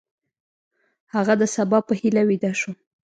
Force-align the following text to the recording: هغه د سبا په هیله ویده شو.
هغه 1.13 1.33
د 1.41 1.43
سبا 1.55 1.79
په 1.87 1.93
هیله 1.99 2.21
ویده 2.29 2.51
شو. 2.59 2.71